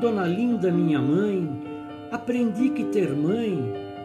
Dona 0.00 0.26
Linda, 0.26 0.72
minha 0.72 0.98
mãe, 0.98 1.46
aprendi 2.10 2.70
que 2.70 2.84
ter 2.84 3.14
mãe 3.14 3.54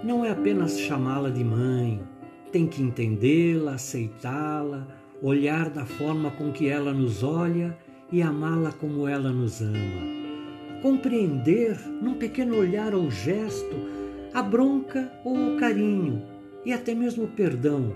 não 0.04 0.26
é 0.26 0.30
apenas 0.30 0.78
chamá-la 0.78 1.30
de 1.30 1.42
mãe, 1.42 2.02
tem 2.52 2.68
que 2.68 2.84
entendê-la, 2.84 3.76
aceitá-la, 3.76 4.86
olhar 5.22 5.70
da 5.70 5.86
forma 5.86 6.32
com 6.32 6.52
que 6.52 6.68
ela 6.68 6.92
nos 6.92 7.24
olha 7.24 7.78
e 8.12 8.22
amá-la 8.22 8.74
como 8.74 9.08
ela 9.08 9.32
nos 9.32 9.62
ama. 9.62 10.82
Compreender, 10.82 11.80
num 12.02 12.16
pequeno 12.16 12.58
olhar 12.58 12.94
ou 12.94 13.10
gesto, 13.10 13.76
a 14.34 14.44
bronca 14.44 15.10
ou 15.24 15.56
o 15.56 15.58
carinho 15.58 16.22
e 16.66 16.74
até 16.74 16.94
mesmo 16.94 17.24
o 17.24 17.30
perdão, 17.30 17.96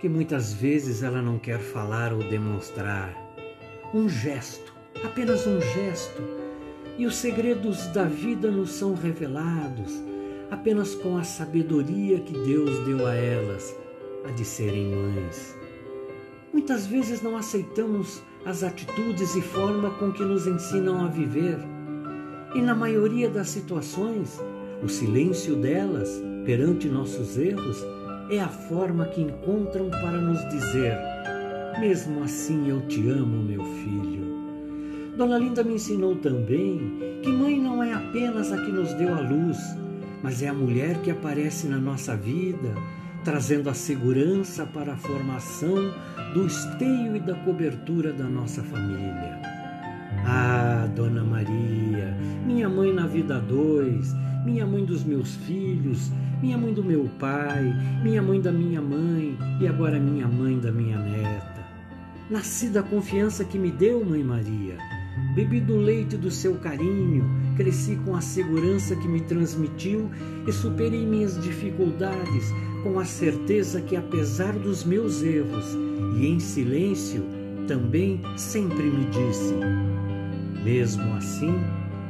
que 0.00 0.08
muitas 0.08 0.54
vezes 0.54 1.02
ela 1.02 1.20
não 1.20 1.38
quer 1.38 1.58
falar 1.58 2.10
ou 2.10 2.20
demonstrar. 2.20 3.14
Um 3.92 4.08
gesto, 4.08 4.74
apenas 5.04 5.46
um 5.46 5.60
gesto, 5.60 6.47
e 6.98 7.06
os 7.06 7.14
segredos 7.14 7.86
da 7.88 8.04
vida 8.04 8.50
nos 8.50 8.72
são 8.72 8.94
revelados 8.94 10.08
apenas 10.50 10.94
com 10.94 11.16
a 11.16 11.22
sabedoria 11.22 12.20
que 12.20 12.32
Deus 12.32 12.84
deu 12.86 13.06
a 13.06 13.14
elas, 13.14 13.76
a 14.26 14.30
de 14.32 14.44
serem 14.44 14.94
mães. 14.94 15.56
Muitas 16.52 16.86
vezes 16.86 17.22
não 17.22 17.36
aceitamos 17.36 18.22
as 18.44 18.62
atitudes 18.62 19.34
e 19.34 19.42
forma 19.42 19.90
com 19.98 20.10
que 20.12 20.24
nos 20.24 20.46
ensinam 20.46 21.04
a 21.04 21.08
viver. 21.08 21.58
E 22.54 22.62
na 22.62 22.74
maioria 22.74 23.28
das 23.28 23.48
situações, 23.48 24.40
o 24.82 24.88
silêncio 24.88 25.54
delas 25.56 26.10
perante 26.44 26.88
nossos 26.88 27.36
erros 27.36 27.84
é 28.30 28.40
a 28.40 28.48
forma 28.48 29.06
que 29.06 29.20
encontram 29.20 29.90
para 29.90 30.18
nos 30.18 30.40
dizer: 30.48 30.96
Mesmo 31.78 32.22
assim 32.22 32.70
eu 32.70 32.80
te 32.86 33.06
amo, 33.08 33.42
meu 33.42 33.62
filho. 33.62 34.47
Dona 35.18 35.36
Linda 35.36 35.64
me 35.64 35.74
ensinou 35.74 36.14
também 36.14 37.20
que 37.24 37.32
mãe 37.32 37.60
não 37.60 37.82
é 37.82 37.92
apenas 37.92 38.52
a 38.52 38.64
que 38.64 38.70
nos 38.70 38.94
deu 38.94 39.12
a 39.12 39.20
luz, 39.20 39.58
mas 40.22 40.44
é 40.44 40.46
a 40.46 40.54
mulher 40.54 41.02
que 41.02 41.10
aparece 41.10 41.66
na 41.66 41.76
nossa 41.76 42.16
vida, 42.16 42.72
trazendo 43.24 43.68
a 43.68 43.74
segurança 43.74 44.64
para 44.64 44.92
a 44.92 44.96
formação 44.96 45.92
do 46.32 46.46
esteio 46.46 47.16
e 47.16 47.18
da 47.18 47.34
cobertura 47.34 48.12
da 48.12 48.28
nossa 48.28 48.62
família. 48.62 49.42
Ah, 50.24 50.88
Dona 50.94 51.24
Maria, 51.24 52.16
minha 52.46 52.68
mãe 52.68 52.92
na 52.92 53.08
vida 53.08 53.40
dois, 53.40 54.14
minha 54.44 54.64
mãe 54.64 54.84
dos 54.84 55.02
meus 55.02 55.34
filhos, 55.34 56.12
minha 56.40 56.56
mãe 56.56 56.72
do 56.72 56.84
meu 56.84 57.10
pai, 57.18 57.74
minha 58.04 58.22
mãe 58.22 58.40
da 58.40 58.52
minha 58.52 58.80
mãe 58.80 59.36
e 59.60 59.66
agora 59.66 59.98
minha 59.98 60.28
mãe 60.28 60.60
da 60.60 60.70
minha 60.70 60.96
neta. 60.96 61.66
Nasci 62.30 62.68
da 62.68 62.84
confiança 62.84 63.44
que 63.44 63.58
me 63.58 63.72
deu, 63.72 64.04
Mãe 64.04 64.22
Maria. 64.22 64.76
Bebi 65.34 65.60
do 65.60 65.76
leite 65.76 66.16
do 66.16 66.30
seu 66.30 66.56
carinho, 66.56 67.24
cresci 67.56 67.96
com 68.04 68.16
a 68.16 68.20
segurança 68.20 68.96
que 68.96 69.06
me 69.06 69.20
transmitiu 69.20 70.10
e 70.46 70.52
superei 70.52 71.06
minhas 71.06 71.40
dificuldades 71.40 72.52
com 72.82 72.98
a 72.98 73.04
certeza 73.04 73.80
que, 73.80 73.96
apesar 73.96 74.52
dos 74.52 74.84
meus 74.84 75.22
erros 75.22 75.76
e 76.16 76.26
em 76.26 76.40
silêncio, 76.40 77.24
também 77.66 78.20
sempre 78.36 78.84
me 78.84 79.04
disse: 79.06 79.54
Mesmo 80.64 81.14
assim, 81.14 81.54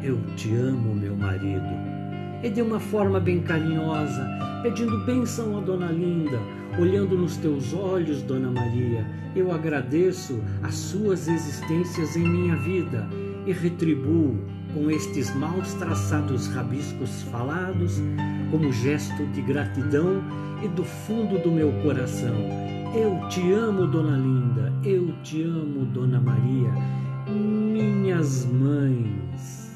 eu 0.02 0.18
te 0.36 0.54
amo, 0.54 0.94
meu 0.94 1.16
marido. 1.16 1.97
E 2.42 2.50
de 2.50 2.62
uma 2.62 2.78
forma 2.78 3.18
bem 3.18 3.40
carinhosa, 3.40 4.28
pedindo 4.62 5.04
bênção 5.04 5.58
a 5.58 5.60
Dona 5.60 5.90
Linda, 5.90 6.38
olhando 6.78 7.16
nos 7.16 7.36
teus 7.36 7.74
olhos, 7.74 8.22
Dona 8.22 8.50
Maria, 8.50 9.04
eu 9.34 9.52
agradeço 9.52 10.40
as 10.62 10.74
suas 10.74 11.26
existências 11.28 12.16
em 12.16 12.22
minha 12.22 12.56
vida 12.56 13.08
e 13.46 13.52
retribuo 13.52 14.36
com 14.72 14.90
estes 14.90 15.34
maus 15.34 15.74
traçados 15.74 16.46
rabiscos 16.48 17.22
falados, 17.24 18.00
como 18.50 18.72
gesto 18.72 19.26
de 19.26 19.42
gratidão 19.42 20.22
e 20.62 20.68
do 20.68 20.84
fundo 20.84 21.38
do 21.38 21.50
meu 21.50 21.72
coração. 21.82 22.36
Eu 22.94 23.28
te 23.28 23.52
amo, 23.52 23.86
Dona 23.86 24.16
Linda, 24.16 24.72
eu 24.84 25.12
te 25.22 25.42
amo, 25.42 25.84
Dona 25.86 26.20
Maria, 26.20 26.70
minhas 27.28 28.46
mães. 28.46 29.68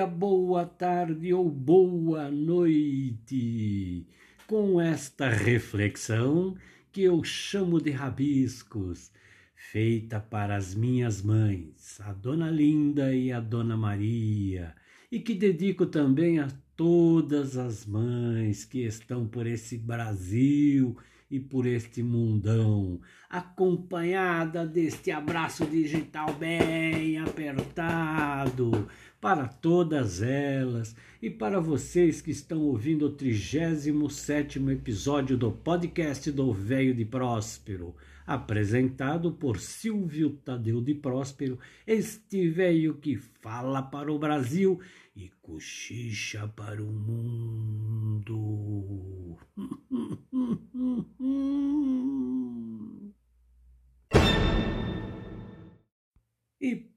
Dia, 0.00 0.06
boa 0.06 0.64
tarde 0.64 1.34
ou 1.34 1.50
boa 1.50 2.30
noite. 2.30 4.06
Com 4.46 4.80
esta 4.80 5.28
reflexão 5.28 6.56
que 6.90 7.02
eu 7.02 7.22
chamo 7.22 7.78
de 7.80 7.90
rabiscos, 7.90 9.12
feita 9.54 10.18
para 10.18 10.56
as 10.56 10.74
minhas 10.74 11.20
mães, 11.22 12.00
a 12.00 12.14
Dona 12.14 12.50
Linda 12.50 13.14
e 13.14 13.30
a 13.30 13.40
Dona 13.40 13.76
Maria, 13.76 14.74
e 15.12 15.20
que 15.20 15.34
dedico 15.34 15.84
também 15.84 16.38
a 16.38 16.48
todas 16.74 17.58
as 17.58 17.84
mães 17.84 18.64
que 18.64 18.86
estão 18.86 19.26
por 19.26 19.46
esse 19.46 19.76
Brasil 19.76 20.96
e 21.30 21.38
por 21.38 21.66
este 21.66 22.02
mundão, 22.02 23.00
acompanhada 23.28 24.66
deste 24.66 25.10
abraço 25.12 25.64
digital 25.66 26.32
bem 26.34 27.18
apertado 27.18 28.88
para 29.20 29.46
todas 29.46 30.22
elas 30.22 30.96
e 31.20 31.28
para 31.28 31.60
vocês 31.60 32.22
que 32.22 32.30
estão 32.30 32.62
ouvindo 32.62 33.06
o 33.06 33.12
37º 33.14 34.72
episódio 34.72 35.36
do 35.36 35.52
podcast 35.52 36.32
do 36.32 36.50
Velho 36.52 36.94
de 36.94 37.04
Próspero, 37.04 37.94
apresentado 38.26 39.32
por 39.32 39.58
Silvio 39.58 40.30
Tadeu 40.30 40.80
de 40.80 40.94
Próspero, 40.94 41.58
este 41.86 42.48
velho 42.48 42.94
que 42.94 43.16
fala 43.16 43.82
para 43.82 44.10
o 44.10 44.18
Brasil 44.18 44.80
e 45.14 45.28
cochicha 45.42 46.48
para 46.48 46.82
o 46.82 46.90
mundo. 46.90 48.69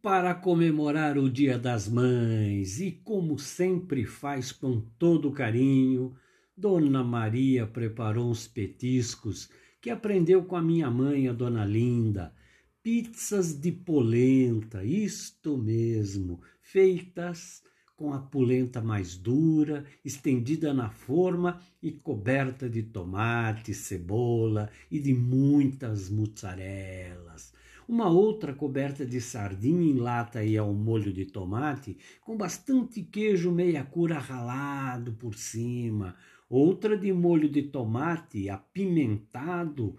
Para 0.03 0.35
comemorar 0.35 1.17
o 1.17 1.29
Dia 1.29 1.57
das 1.57 1.87
Mães, 1.87 2.81
e 2.81 2.91
como 2.91 3.39
sempre 3.39 4.05
faz 4.05 4.51
com 4.51 4.81
todo 4.99 5.31
carinho, 5.31 6.13
Dona 6.57 7.01
Maria 7.01 7.65
preparou 7.65 8.29
uns 8.29 8.45
petiscos 8.45 9.49
que 9.79 9.89
aprendeu 9.89 10.43
com 10.43 10.57
a 10.57 10.61
minha 10.61 10.91
mãe, 10.91 11.29
a 11.29 11.31
Dona 11.31 11.63
Linda. 11.63 12.35
Pizzas 12.83 13.57
de 13.57 13.71
polenta, 13.71 14.83
isto 14.83 15.57
mesmo, 15.57 16.41
feitas 16.61 17.63
com 17.95 18.11
a 18.11 18.19
polenta 18.19 18.81
mais 18.81 19.15
dura, 19.15 19.85
estendida 20.03 20.73
na 20.73 20.89
forma 20.89 21.61
e 21.81 21.93
coberta 21.93 22.69
de 22.69 22.83
tomate, 22.83 23.73
cebola 23.73 24.69
e 24.91 24.99
de 24.99 25.13
muitas 25.13 26.09
muzzarelas. 26.09 27.52
Uma 27.87 28.09
outra 28.09 28.53
coberta 28.53 29.05
de 29.05 29.19
sardinha 29.19 29.91
em 29.91 29.97
lata 29.97 30.43
e 30.43 30.57
ao 30.57 30.73
molho 30.73 31.11
de 31.11 31.25
tomate, 31.25 31.97
com 32.21 32.37
bastante 32.37 33.01
queijo 33.01 33.51
meia 33.51 33.83
cura 33.83 34.17
ralado 34.17 35.13
por 35.13 35.35
cima. 35.35 36.15
Outra 36.49 36.97
de 36.97 37.11
molho 37.11 37.49
de 37.49 37.63
tomate 37.63 38.49
apimentado 38.49 39.95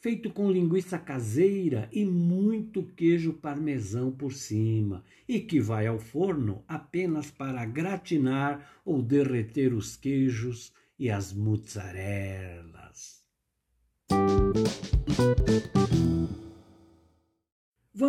feito 0.00 0.30
com 0.30 0.50
linguiça 0.50 0.98
caseira 0.98 1.88
e 1.92 2.04
muito 2.04 2.84
queijo 2.84 3.32
parmesão 3.32 4.12
por 4.12 4.32
cima, 4.32 5.04
e 5.28 5.40
que 5.40 5.60
vai 5.60 5.86
ao 5.86 5.98
forno 5.98 6.62
apenas 6.68 7.30
para 7.30 7.64
gratinar 7.66 8.80
ou 8.84 9.02
derreter 9.02 9.74
os 9.74 9.96
queijos 9.96 10.72
e 10.98 11.10
as 11.10 11.32
mozzarelas. 11.32 13.24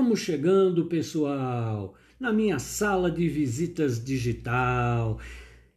Vamos 0.01 0.21
chegando, 0.21 0.85
pessoal, 0.85 1.93
na 2.17 2.31
minha 2.31 2.57
sala 2.57 3.11
de 3.11 3.27
visitas 3.27 4.01
digital. 4.01 5.19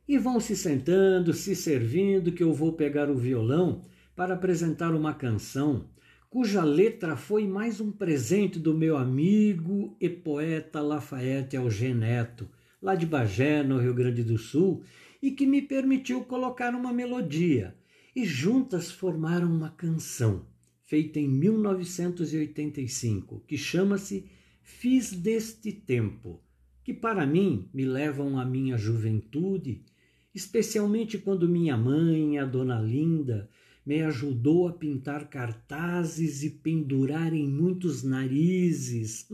E 0.07 0.17
vão 0.17 0.39
se 0.39 0.55
sentando, 0.55 1.33
se 1.33 1.57
servindo, 1.57 2.31
que 2.31 2.41
eu 2.41 2.55
vou 2.55 2.73
pegar 2.73 3.11
o 3.11 3.17
violão 3.17 3.83
para 4.15 4.35
apresentar 4.35 4.95
uma 4.95 5.13
canção 5.13 5.87
cuja 6.31 6.63
letra 6.63 7.17
foi 7.17 7.49
mais 7.49 7.81
um 7.81 7.91
presente 7.91 8.61
do 8.61 8.73
meu 8.73 8.97
amigo 8.97 9.97
e 10.01 10.09
poeta 10.09 10.81
Lafayette 10.81 11.57
Algeneto, 11.57 12.49
lá 12.81 12.95
de 12.95 13.05
Bagé, 13.05 13.65
no 13.65 13.79
Rio 13.79 13.93
Grande 13.93 14.23
do 14.23 14.39
Sul, 14.39 14.85
e 15.21 15.33
que 15.33 15.45
me 15.45 15.61
permitiu 15.61 16.23
colocar 16.23 16.77
uma 16.77 16.93
melodia. 16.93 17.75
E 18.15 18.25
juntas 18.25 18.89
formaram 18.89 19.53
uma 19.53 19.71
canção, 19.71 20.47
feita 20.93 21.19
em 21.19 21.27
1985, 21.27 23.43
que 23.47 23.56
chama-se 23.56 24.27
fiz 24.62 25.11
deste 25.11 25.73
tempo, 25.73 26.44
que 26.85 26.93
para 26.93 27.27
mim 27.27 27.71
me 27.73 27.87
levam 27.87 28.39
à 28.39 28.44
minha 28.44 28.77
juventude, 28.77 29.87
especialmente 30.35 31.17
quando 31.17 31.49
minha 31.49 31.79
mãe, 31.79 32.39
a 32.39 32.44
dona 32.44 32.79
Linda, 32.79 33.49
me 33.87 34.03
ajudou 34.03 34.69
a 34.69 34.75
pintar 34.75 35.31
cartazes 35.31 36.43
e 36.43 36.50
pendurar 36.50 37.33
em 37.33 37.49
muitos 37.49 38.03
narizes. 38.03 39.27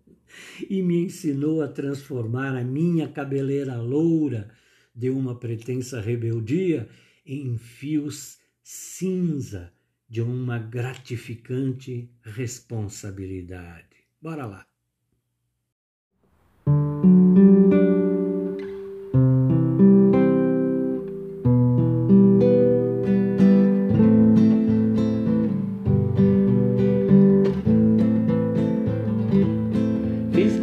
e 0.70 0.80
me 0.80 1.04
ensinou 1.04 1.60
a 1.60 1.68
transformar 1.68 2.56
a 2.56 2.64
minha 2.64 3.06
cabeleira 3.08 3.76
loura 3.76 4.50
de 4.94 5.10
uma 5.10 5.38
pretensa 5.38 6.00
rebeldia 6.00 6.88
em 7.26 7.58
fios 7.58 8.38
cinza 8.62 9.73
de 10.14 10.22
uma 10.22 10.60
gratificante 10.60 12.08
responsabilidade. 12.22 14.06
Bora 14.22 14.46
lá. 14.46 14.64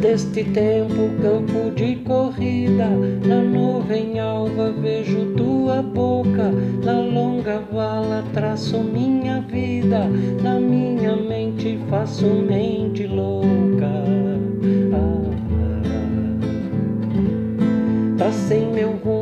deste 0.00 0.44
tempo 0.52 1.08
campo 1.22 1.61
vejo 5.02 5.34
tua 5.36 5.82
boca 5.82 6.50
Na 6.84 7.00
longa 7.00 7.60
vala 7.72 8.24
traço 8.32 8.78
minha 8.78 9.40
vida 9.40 10.06
Na 10.42 10.58
minha 10.60 11.16
mente 11.16 11.78
faço 11.90 12.26
mente 12.26 13.06
louca. 13.06 13.90
Ah, 14.94 15.22
Tracei 18.16 18.64
meu 18.64 18.92
rumo 18.92 19.21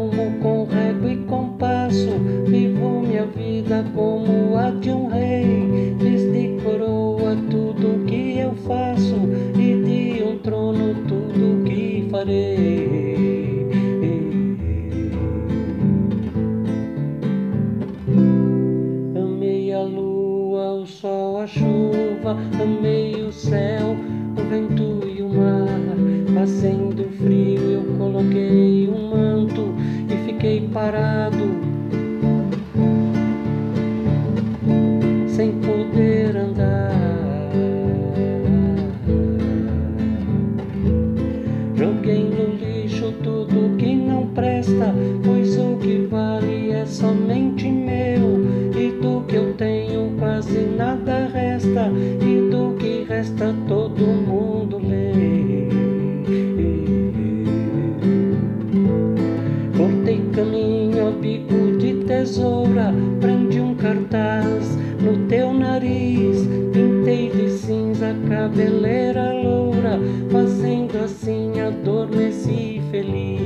assim 71.11 71.61
adormeci 71.61 72.81
feliz. 72.91 73.41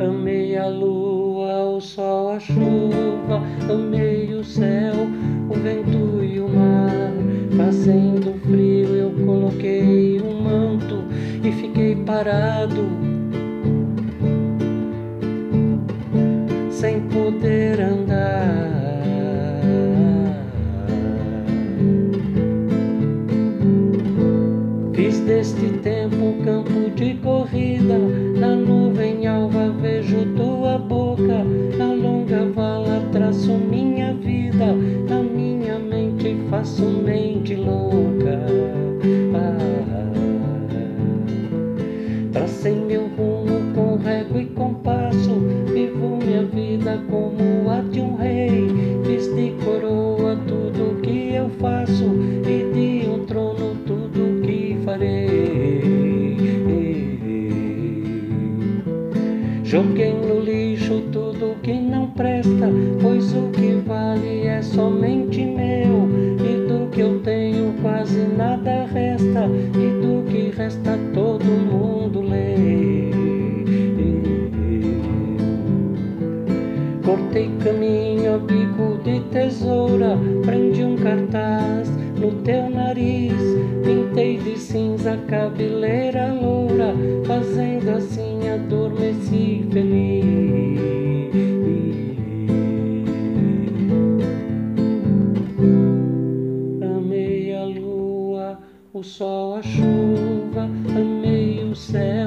Amei 0.00 0.56
a 0.56 0.68
luz 0.68 0.98
o 1.78 1.80
sol, 1.80 2.30
a 2.32 2.40
chuva, 2.40 3.40
amei 3.70 4.34
o 4.34 4.42
céu, 4.44 4.94
o 5.48 5.54
vento 5.54 6.24
e 6.24 6.40
o 6.40 6.48
mar. 6.48 7.12
Fazendo 7.56 8.34
frio, 8.40 8.94
eu 8.96 9.10
coloquei 9.24 10.20
um 10.20 10.42
manto 10.42 11.04
e 11.44 11.52
fiquei 11.52 11.94
parado. 11.94 12.88
Sem 16.70 17.00
poder 17.02 17.80
andar. 17.80 18.07
Campo 26.48 26.88
de 26.96 27.12
corrida, 27.16 27.98
na 28.40 28.56
nuvem 28.56 29.26
alva 29.26 29.68
vejo 29.68 30.24
tua 30.34 30.78
boca 30.78 31.44
traço 33.12 33.52
minha 33.52 34.14
vida, 34.14 34.72
na 35.08 35.22
minha 35.22 35.78
mente 35.78 36.36
faço 36.48 36.82
mente 36.84 37.54
louca. 37.54 38.07
Cortei 77.08 77.48
caminho 77.64 78.34
a 78.34 78.38
bico 78.38 78.98
de 79.02 79.20
tesoura, 79.30 80.18
prendi 80.44 80.84
um 80.84 80.94
cartaz 80.94 81.88
no 82.20 82.32
teu 82.42 82.68
nariz, 82.68 83.32
pintei 83.82 84.36
de 84.36 84.58
cinza 84.58 85.14
a 85.14 85.16
cabeleira 85.16 86.30
loura, 86.34 86.94
fazendo 87.26 87.96
assim 87.96 88.46
adormeci 88.50 89.66
feliz. 89.72 90.68
o 98.98 99.02
sol, 99.04 99.54
a 99.54 99.62
chuva, 99.62 100.68
amei 100.88 101.62
o 101.62 101.74
céu, 101.74 102.17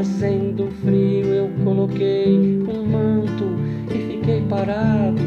Fazendo 0.00 0.70
frio, 0.80 1.26
eu 1.26 1.50
coloquei 1.62 2.58
um 2.66 2.86
manto 2.86 3.44
e 3.94 4.14
fiquei 4.14 4.40
parado, 4.48 5.20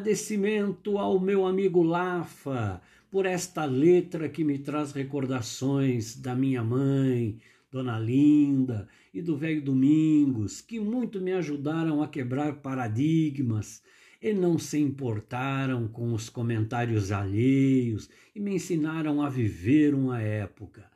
agradecimento 0.00 0.96
ao 0.96 1.20
meu 1.20 1.46
amigo 1.46 1.82
Lafa 1.82 2.80
por 3.10 3.26
esta 3.26 3.66
letra 3.66 4.30
que 4.30 4.42
me 4.42 4.58
traz 4.58 4.92
recordações 4.92 6.16
da 6.16 6.34
minha 6.34 6.64
mãe, 6.64 7.38
Dona 7.70 7.98
Linda 7.98 8.88
e 9.12 9.20
do 9.20 9.36
velho 9.36 9.60
Domingos, 9.60 10.62
que 10.62 10.80
muito 10.80 11.20
me 11.20 11.32
ajudaram 11.32 12.02
a 12.02 12.08
quebrar 12.08 12.54
paradigmas 12.62 13.82
e 14.22 14.32
não 14.32 14.58
se 14.58 14.78
importaram 14.78 15.86
com 15.86 16.14
os 16.14 16.30
comentários 16.30 17.12
alheios 17.12 18.08
e 18.34 18.40
me 18.40 18.54
ensinaram 18.54 19.20
a 19.20 19.28
viver 19.28 19.94
uma 19.94 20.18
época. 20.18 20.90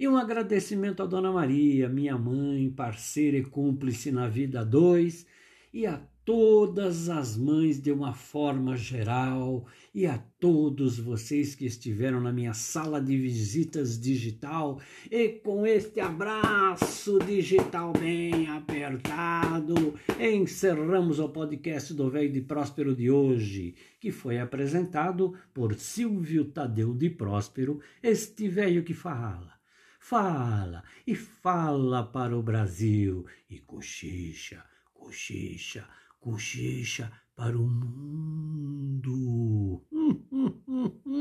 E 0.00 0.08
um 0.08 0.16
agradecimento 0.16 1.00
a 1.00 1.06
Dona 1.06 1.30
Maria, 1.30 1.88
minha 1.88 2.18
mãe, 2.18 2.68
parceira 2.70 3.36
e 3.36 3.44
cúmplice 3.44 4.10
na 4.10 4.26
vida 4.26 4.64
dois, 4.64 5.24
e 5.72 5.86
a 5.86 6.00
todas 6.28 7.08
as 7.08 7.38
mães 7.38 7.80
de 7.80 7.90
uma 7.90 8.12
forma 8.12 8.76
geral 8.76 9.64
e 9.94 10.04
a 10.04 10.18
todos 10.38 10.98
vocês 10.98 11.54
que 11.54 11.64
estiveram 11.64 12.20
na 12.20 12.30
minha 12.30 12.52
sala 12.52 13.00
de 13.00 13.16
visitas 13.16 13.98
digital. 13.98 14.78
E 15.10 15.30
com 15.42 15.66
este 15.66 16.00
abraço 16.00 17.18
digital 17.20 17.94
bem 17.98 18.46
apertado, 18.46 19.94
encerramos 20.20 21.18
o 21.18 21.30
podcast 21.30 21.94
do 21.94 22.10
Velho 22.10 22.30
de 22.30 22.42
Próspero 22.42 22.94
de 22.94 23.10
hoje, 23.10 23.74
que 23.98 24.12
foi 24.12 24.38
apresentado 24.38 25.32
por 25.54 25.74
Silvio 25.76 26.44
Tadeu 26.44 26.92
de 26.92 27.08
Próspero, 27.08 27.80
este 28.02 28.50
velho 28.50 28.84
que 28.84 28.92
fala 28.92 29.56
fala 29.98 30.84
e 31.06 31.14
fala 31.14 32.02
para 32.02 32.36
o 32.36 32.42
Brasil. 32.42 33.26
E 33.50 33.58
cochicha, 33.58 34.64
cochicha, 34.94 35.86
cochicha 36.20 37.10
para 37.34 37.56
o 37.56 37.66
mundo. 37.66 39.12
Hum, 39.92 40.24
hum, 40.30 40.62
hum, 40.66 41.18